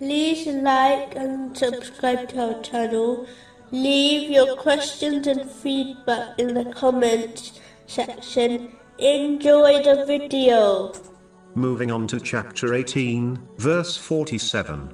like 0.00 1.14
and 1.16 1.56
subscribe 1.56 2.28
to 2.30 2.54
our 2.54 2.62
channel. 2.62 3.26
Leave 3.70 4.30
your 4.30 4.56
questions 4.56 5.26
and 5.26 5.50
feedback 5.50 6.38
in 6.38 6.54
the 6.54 6.64
comments 6.72 7.60
section. 7.86 8.76
Enjoy 8.98 9.82
the 9.82 10.04
video. 10.06 10.92
Moving 11.54 11.90
on 11.90 12.06
to 12.08 12.20
chapter 12.20 12.74
18, 12.74 13.38
verse 13.58 13.96
47. 13.96 14.92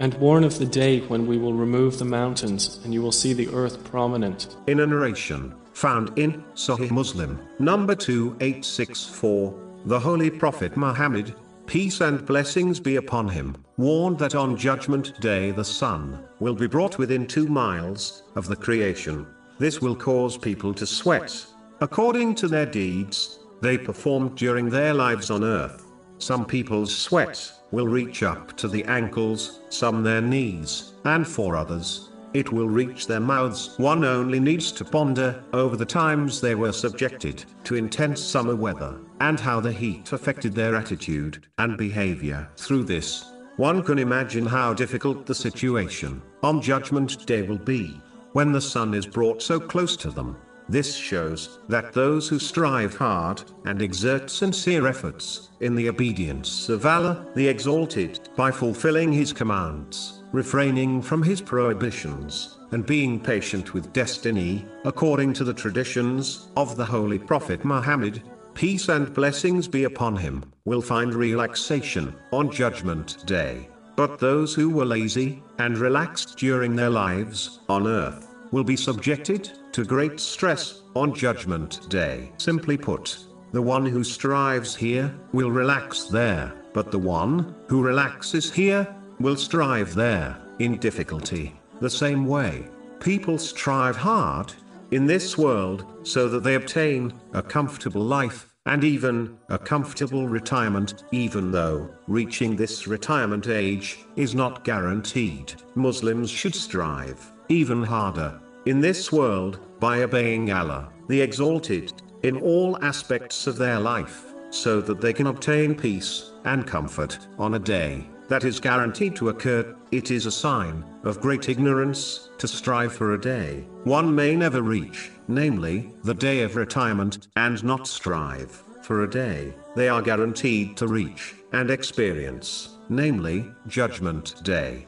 And 0.00 0.14
warn 0.14 0.44
of 0.44 0.58
the 0.58 0.66
day 0.66 1.00
when 1.00 1.26
we 1.26 1.38
will 1.38 1.54
remove 1.54 1.98
the 1.98 2.04
mountains, 2.04 2.80
and 2.84 2.94
you 2.94 3.02
will 3.02 3.10
see 3.10 3.32
the 3.32 3.48
earth 3.48 3.82
prominent. 3.84 4.56
In 4.68 4.80
a 4.80 4.86
narration 4.86 5.54
found 5.72 6.16
in 6.16 6.44
Sahih 6.54 6.92
Muslim, 6.92 7.40
number 7.58 7.96
2864, 7.96 9.54
the 9.86 9.98
Holy 9.98 10.30
Prophet 10.30 10.76
Muhammad, 10.76 11.34
peace 11.68 12.00
and 12.00 12.24
blessings 12.24 12.80
be 12.80 12.96
upon 12.96 13.28
him, 13.28 13.54
warned 13.76 14.18
that 14.18 14.34
on 14.34 14.56
Judgment 14.56 15.20
Day 15.20 15.50
the 15.50 15.64
sun 15.64 16.18
will 16.40 16.54
be 16.54 16.66
brought 16.66 16.96
within 16.96 17.26
two 17.26 17.46
miles 17.46 18.22
of 18.36 18.48
the 18.48 18.56
creation. 18.56 19.26
This 19.58 19.82
will 19.82 19.94
cause 19.94 20.38
people 20.38 20.72
to 20.72 20.86
sweat. 20.86 21.46
According 21.80 22.36
to 22.36 22.48
their 22.48 22.64
deeds, 22.64 23.40
they 23.60 23.76
performed 23.76 24.34
during 24.34 24.70
their 24.70 24.94
lives 24.94 25.30
on 25.30 25.44
earth. 25.44 25.84
Some 26.16 26.46
people's 26.46 26.94
sweat 26.94 27.52
will 27.70 27.86
reach 27.86 28.22
up 28.22 28.56
to 28.56 28.66
the 28.66 28.84
ankles, 28.84 29.60
some 29.68 30.02
their 30.02 30.22
knees, 30.22 30.94
and 31.04 31.28
for 31.28 31.54
others, 31.54 32.08
it 32.34 32.52
will 32.52 32.68
reach 32.68 33.06
their 33.06 33.20
mouths. 33.20 33.74
One 33.78 34.04
only 34.04 34.40
needs 34.40 34.72
to 34.72 34.84
ponder 34.84 35.42
over 35.52 35.76
the 35.76 35.84
times 35.84 36.40
they 36.40 36.54
were 36.54 36.72
subjected 36.72 37.44
to 37.64 37.74
intense 37.74 38.22
summer 38.22 38.54
weather, 38.54 38.98
and 39.20 39.38
how 39.38 39.60
the 39.60 39.72
heat 39.72 40.12
affected 40.12 40.54
their 40.54 40.76
attitude 40.76 41.46
and 41.58 41.76
behavior. 41.76 42.48
Through 42.56 42.84
this, 42.84 43.32
one 43.56 43.82
can 43.82 43.98
imagine 43.98 44.46
how 44.46 44.72
difficult 44.72 45.26
the 45.26 45.34
situation 45.34 46.22
on 46.42 46.62
Judgment 46.62 47.26
Day 47.26 47.42
will 47.42 47.58
be 47.58 48.00
when 48.32 48.52
the 48.52 48.60
sun 48.60 48.94
is 48.94 49.06
brought 49.06 49.42
so 49.42 49.58
close 49.58 49.96
to 49.96 50.10
them. 50.10 50.36
This 50.68 50.94
shows 50.94 51.58
that 51.68 51.94
those 51.94 52.28
who 52.28 52.38
strive 52.38 52.94
hard 52.94 53.42
and 53.64 53.80
exert 53.80 54.30
sincere 54.30 54.86
efforts 54.86 55.48
in 55.60 55.74
the 55.74 55.88
obedience 55.88 56.68
of 56.68 56.84
Allah, 56.84 57.26
the 57.34 57.48
Exalted, 57.48 58.28
by 58.36 58.50
fulfilling 58.50 59.10
His 59.10 59.32
commands, 59.32 60.17
refraining 60.32 61.02
from 61.02 61.22
His 61.22 61.40
prohibitions, 61.40 62.58
and 62.72 62.84
being 62.84 63.18
patient 63.18 63.72
with 63.74 63.92
destiny, 63.92 64.66
according 64.84 65.32
to 65.34 65.44
the 65.44 65.54
traditions 65.54 66.48
of 66.56 66.76
the 66.76 66.84
Holy 66.84 67.18
Prophet 67.18 67.64
Muhammad, 67.64 68.22
peace 68.54 68.88
and 68.88 69.14
blessings 69.14 69.68
be 69.68 69.84
upon 69.84 70.16
him, 70.16 70.44
will 70.64 70.82
find 70.82 71.14
relaxation 71.14 72.14
on 72.32 72.50
Judgment 72.50 73.24
Day. 73.26 73.68
But 73.96 74.18
those 74.18 74.54
who 74.54 74.68
were 74.68 74.84
lazy 74.84 75.42
and 75.58 75.78
relaxed 75.78 76.36
during 76.36 76.76
their 76.76 76.90
lives 76.90 77.60
on 77.68 77.86
earth 77.86 78.34
will 78.50 78.64
be 78.64 78.76
subjected 78.76 79.50
to 79.72 79.84
great 79.84 80.18
stress 80.20 80.82
on 80.94 81.14
Judgment 81.14 81.88
Day. 81.88 82.32
Simply 82.38 82.76
put, 82.76 83.18
the 83.52 83.62
one 83.62 83.86
who 83.86 84.04
strives 84.04 84.74
here 84.74 85.14
will 85.32 85.50
relax 85.50 86.04
there, 86.04 86.52
but 86.74 86.90
the 86.90 86.98
one 86.98 87.54
who 87.68 87.82
relaxes 87.82 88.52
here 88.52 88.92
will 89.20 89.36
strive 89.36 89.94
there 89.94 90.36
in 90.58 90.76
difficulty. 90.78 91.58
The 91.80 91.90
same 91.90 92.26
way, 92.26 92.68
people 93.00 93.38
strive 93.38 93.96
hard 93.96 94.52
in 94.90 95.06
this 95.06 95.36
world 95.36 95.84
so 96.02 96.28
that 96.28 96.42
they 96.42 96.54
obtain 96.54 97.12
a 97.32 97.42
comfortable 97.42 98.02
life 98.02 98.54
and 98.66 98.84
even 98.84 99.38
a 99.48 99.58
comfortable 99.58 100.28
retirement, 100.28 101.04
even 101.10 101.50
though 101.50 101.88
reaching 102.06 102.54
this 102.54 102.86
retirement 102.86 103.48
age 103.48 104.00
is 104.16 104.34
not 104.34 104.64
guaranteed. 104.64 105.54
Muslims 105.74 106.30
should 106.30 106.54
strive 106.54 107.32
even 107.48 107.82
harder 107.82 108.38
in 108.66 108.80
this 108.80 109.10
world 109.10 109.58
by 109.80 110.02
obeying 110.02 110.52
Allah, 110.52 110.90
the 111.08 111.20
Exalted, 111.20 111.92
in 112.24 112.36
all 112.36 112.82
aspects 112.84 113.46
of 113.46 113.56
their 113.56 113.80
life, 113.80 114.34
so 114.50 114.80
that 114.80 115.00
they 115.00 115.12
can 115.12 115.28
obtain 115.28 115.74
peace 115.74 116.32
and 116.44 116.66
comfort 116.66 117.18
on 117.38 117.54
a 117.54 117.58
day 117.58 118.06
that 118.28 118.44
is 118.44 118.60
guaranteed 118.60 119.16
to 119.16 119.30
occur. 119.30 119.74
It 119.90 120.10
is 120.10 120.26
a 120.26 120.30
sign 120.30 120.84
of 121.04 121.20
great 121.20 121.48
ignorance 121.48 122.28
to 122.38 122.46
strive 122.46 122.92
for 122.92 123.14
a 123.14 123.20
day 123.20 123.66
one 123.84 124.14
may 124.14 124.36
never 124.36 124.60
reach, 124.60 125.10
namely, 125.28 125.90
the 126.04 126.14
day 126.14 126.42
of 126.42 126.56
retirement, 126.56 127.28
and 127.36 127.64
not 127.64 127.88
strive 127.88 128.62
for 128.82 129.02
a 129.02 129.10
day 129.10 129.52
they 129.76 129.88
are 129.88 130.02
guaranteed 130.02 130.76
to 130.76 130.86
reach 130.86 131.34
and 131.52 131.70
experience, 131.70 132.78
namely, 132.88 133.46
Judgment 133.66 134.42
Day. 134.42 134.86